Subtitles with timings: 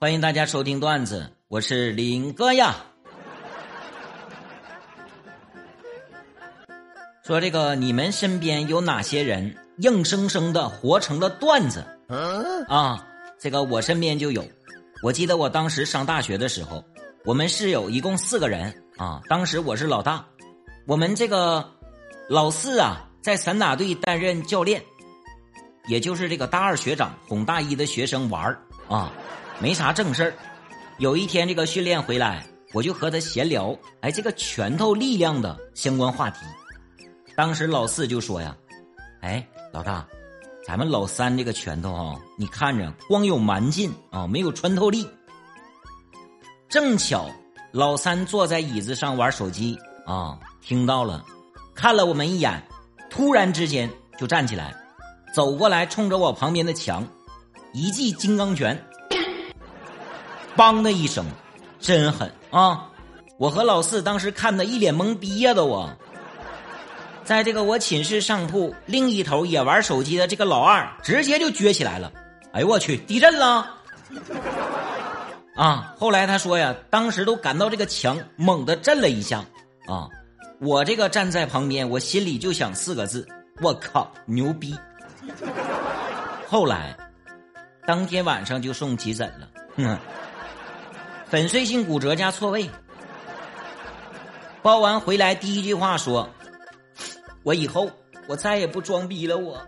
[0.00, 2.76] 欢迎大家收听段子，我是林哥呀。
[7.24, 11.84] 说这个，你们身边有哪些人硬生生的活成了段子
[12.68, 13.04] 啊？
[13.40, 14.44] 这个我身边就有。
[15.02, 16.84] 我记得我当时上大学的时候，
[17.24, 20.24] 我们室友一共四个人啊，当时我是老大，
[20.86, 21.68] 我们这个
[22.28, 24.80] 老四啊，在散打队担任教练。
[25.88, 29.10] 也就是这个大二学长哄大一的学生玩儿啊，
[29.60, 30.34] 没啥正事儿。
[30.98, 36.38] 有一天这个训练回来，我就和他闲聊，哎，这个拳头力量的相关话题。
[37.36, 38.56] 当时老四就说呀
[39.20, 40.06] ：“哎，老大，
[40.66, 45.08] 咱们老三这个拳头啊，你看着光有蛮劲啊，没有穿透力。”
[46.68, 47.30] 正巧
[47.72, 51.24] 老三坐在椅子上玩手机啊，听到了，
[51.74, 52.62] 看了我们一眼，
[53.08, 54.74] 突然之间就站起来。
[55.32, 57.06] 走过来，冲着我旁边的墙，
[57.72, 58.84] 一记金刚拳，
[60.58, 61.24] 梆的一声，
[61.78, 62.88] 真狠啊！
[63.36, 65.88] 我和老四当时看的一脸懵逼呀，都我。
[67.22, 72.10] 在这个我寝室上铺另一头也玩手机的这个老二，直接就撅起来了。
[72.52, 73.72] 哎呦我去，地震了！
[75.54, 75.94] 啊！
[75.96, 79.38] 后来他说呀，当时都感到这个墙猛地震了一下
[79.86, 80.08] 啊！
[80.60, 83.24] 我这个站在旁边，我心里就想四个字：
[83.60, 84.76] 我靠，牛逼！
[86.48, 86.96] 后来，
[87.86, 89.48] 当天晚上就送急诊了。
[89.76, 89.96] 哼，
[91.30, 92.68] 粉碎性骨折加错位。
[94.62, 96.28] 包完回来第一句话说
[97.44, 97.90] ：“我以后
[98.26, 99.60] 我再也不装逼了。”我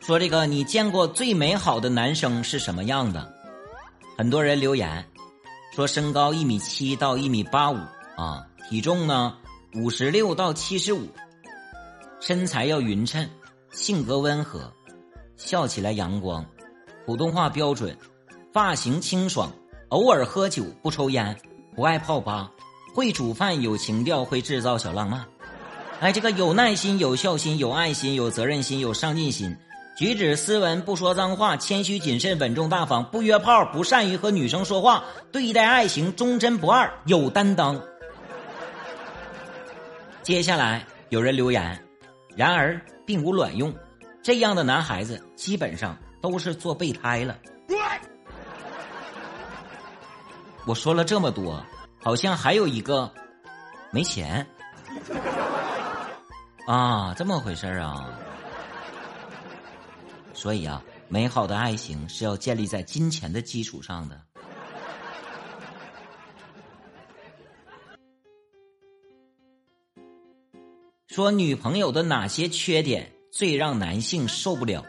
[0.00, 3.34] 说：“这个你见过最美好的男生是什么样的？”
[4.16, 5.04] 很多人留言
[5.74, 7.76] 说：“身高一米七到一米八五
[8.16, 9.36] 啊。”体重呢，
[9.74, 11.06] 五十六到七十五，
[12.18, 13.30] 身材要匀称，
[13.70, 14.72] 性格温和，
[15.36, 16.44] 笑起来阳光，
[17.04, 17.96] 普通话标准，
[18.52, 19.52] 发型清爽，
[19.90, 21.36] 偶尔喝酒不抽烟，
[21.74, 22.50] 不爱泡吧，
[22.94, 25.24] 会煮饭有情调，会制造小浪漫，
[26.00, 29.54] 哎，这个有耐心有孝心有爱心有责任心有上进心，
[29.96, 37.80] 举止斯文不说脏话，谦虚谨慎稳重大方，不约炮不善于和女生说话，对待爱情忠贞不二有担当。
[40.22, 41.82] 接下来有人留言，
[42.34, 43.72] 然而并无卵用，
[44.26, 47.38] 这样的男孩子基本上都是做备胎了。
[50.66, 51.64] 我说了这么多，
[52.02, 53.08] 好像还有一个
[53.92, 54.44] 没钱
[56.66, 58.18] 啊，这么回事啊？
[60.34, 64.20] 所以啊，美好的爱情是要建立在金钱的基础上的。
[71.06, 74.82] 说女朋友的哪些缺点最让男性受不了？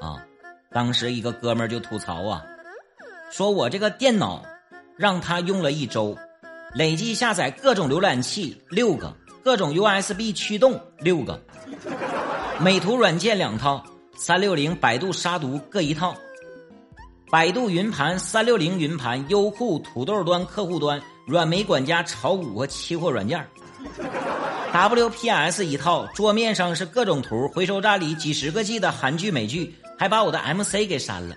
[0.00, 0.22] 啊，
[0.70, 2.44] 当时一个哥们儿就吐槽啊，
[3.32, 4.46] 说我这个电脑
[4.96, 6.16] 让他用了一周，
[6.74, 9.12] 累计下载各种浏览器六个，
[9.42, 11.42] 各种 USB 驱动六个，
[12.60, 16.14] 美图软件两套，三六零、百度杀毒各一套，
[17.32, 23.44] 百度云盘、三六零云盘、优酷、土豆端、客户端、软媒管家、炒股和期货软件。
[24.72, 31.36] WPS 一套，桌面上是各种图，回收站里几十个 G 的韩剧美剧，还把我的 MC 给删了。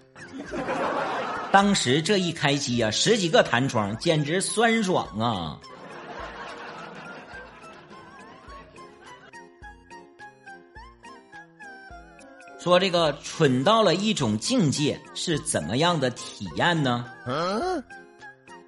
[1.52, 5.60] 当时这一开机呀，十几个弹窗，简直酸爽啊！
[12.58, 17.06] 说这个蠢到了一种境界是怎么样的体验呢？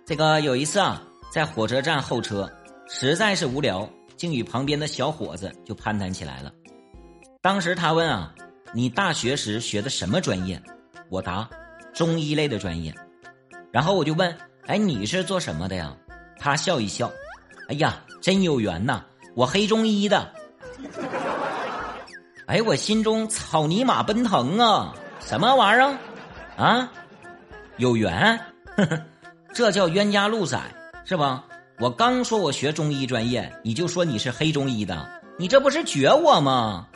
[0.05, 1.01] 这个有一次啊，
[1.31, 2.51] 在火车站候车，
[2.89, 3.89] 实在是无聊。
[4.17, 6.51] 竟与旁边的小伙子就攀谈起来了。
[7.41, 8.33] 当时他问啊
[8.73, 10.61] ：“你大学时学的什么专业？”
[11.09, 11.47] 我答
[11.93, 12.93] ：“中医类的专业。”
[13.71, 14.35] 然后我就问
[14.67, 15.95] ：“哎，你是做什么的呀？”
[16.37, 17.11] 他笑一笑
[17.69, 19.05] ：“哎呀，真有缘呐，
[19.35, 20.33] 我黑中医的。”
[22.47, 24.93] 哎，我心中草泥马奔腾啊！
[25.19, 25.97] 什么玩意儿？
[26.63, 26.91] 啊？
[27.77, 28.39] 有缘？
[29.53, 30.61] 这叫冤家路窄，
[31.03, 31.45] 是吧？
[31.79, 35.07] 我刚说我学中医专业，你就说你是黑中医的，
[35.37, 36.87] 你这不是撅我吗？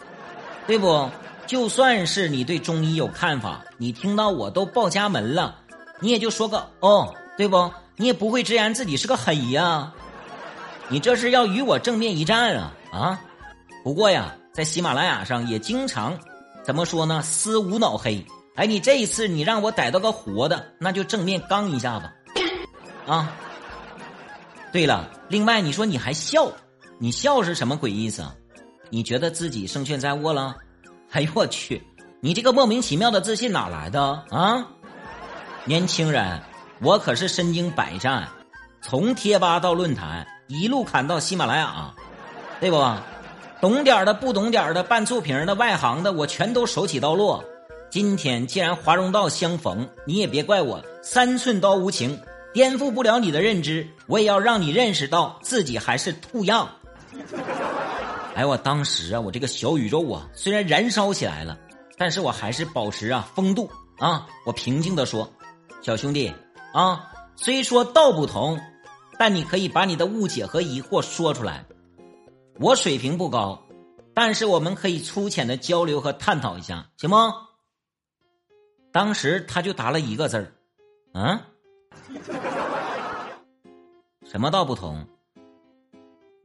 [0.66, 1.08] 对不？
[1.46, 5.56] 就算是你对中医有看法，你听到我都报家门了，
[6.00, 7.72] 你也就说个哦，对不？
[7.96, 9.94] 你也不会直言自己是个黑呀。
[10.88, 13.22] 你这是要与我正面一战啊啊！
[13.84, 16.18] 不过呀，在喜马拉雅上也经常
[16.64, 17.22] 怎么说呢？
[17.22, 18.26] 撕无脑黑。
[18.56, 22.12] 哎，你这一次你让我逮到个活的，那就正面刚一下吧，
[23.06, 23.32] 啊！
[24.72, 26.50] 对了，另外你说你还笑，
[26.98, 28.24] 你笑是什么鬼意思？
[28.90, 30.56] 你觉得自己胜券在握了？
[31.12, 31.82] 哎呦我去，
[32.22, 34.66] 你这个莫名其妙的自信哪来的啊？
[35.66, 36.42] 年轻人，
[36.82, 38.28] 我可是身经百战，
[38.82, 41.94] 从贴吧到论坛，一路砍到喜马拉雅，
[42.60, 42.78] 对不？
[43.60, 47.44] 懂点的、不懂点的、半醋瓶的、外行的，我全都手起刀落。
[47.92, 52.18] 今天既然华容道相逢，你也别怪我三寸刀无情，
[52.54, 56.70] 颠覆不了你的认知，我也要让你认识到自己还是兔样。
[58.36, 61.58] 哎，我当时啊，我这个小宇宙啊，虽然燃烧起来了，
[61.98, 65.32] 但是我还是保持啊风度啊，我平静的说。
[65.82, 66.32] 小兄弟，
[66.74, 68.60] 啊，虽说道不同，
[69.18, 71.66] 但你可以把你的误解和疑惑说出来。
[72.60, 73.60] 我水平不高，
[74.14, 77.34] 但是我们可以粗浅的交流和探讨一下，行吗？
[78.92, 80.54] 当时他就答了一个字儿，
[81.14, 81.40] 嗯，
[84.32, 85.06] 什么道不同？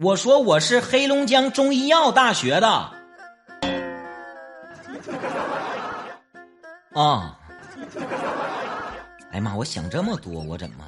[0.00, 2.68] 我说我是黑龙江中医药大学的，
[6.92, 7.38] 啊。
[9.30, 9.54] 哎妈！
[9.54, 10.84] 我想这么多，我怎么？